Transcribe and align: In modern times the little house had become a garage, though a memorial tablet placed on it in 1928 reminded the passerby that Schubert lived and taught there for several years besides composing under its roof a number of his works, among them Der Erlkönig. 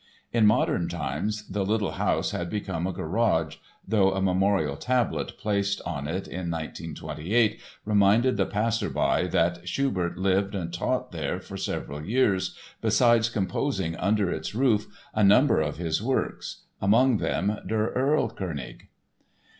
In 0.33 0.47
modern 0.47 0.89
times 0.89 1.47
the 1.47 1.63
little 1.63 1.91
house 1.91 2.31
had 2.31 2.49
become 2.49 2.87
a 2.87 2.91
garage, 2.91 3.57
though 3.87 4.13
a 4.15 4.19
memorial 4.19 4.75
tablet 4.75 5.37
placed 5.37 5.79
on 5.85 6.07
it 6.07 6.27
in 6.27 6.49
1928 6.49 7.59
reminded 7.85 8.35
the 8.35 8.47
passerby 8.47 9.27
that 9.27 9.69
Schubert 9.69 10.17
lived 10.17 10.55
and 10.55 10.73
taught 10.73 11.11
there 11.11 11.39
for 11.39 11.55
several 11.55 12.03
years 12.03 12.57
besides 12.81 13.29
composing 13.29 13.95
under 13.97 14.31
its 14.31 14.55
roof 14.55 14.87
a 15.13 15.23
number 15.23 15.61
of 15.61 15.77
his 15.77 16.01
works, 16.01 16.63
among 16.81 17.19
them 17.19 17.59
Der 17.67 17.93
Erlkönig. 17.93 18.87